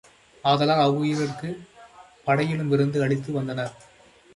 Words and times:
ஆதலால் 0.43 0.81
அவ்வுயிர்க்குப் 0.85 1.61
படையலும் 2.27 2.67
விருந்தும் 2.67 3.01
அளித்து 3.01 3.33
வந்தனர். 3.33 3.73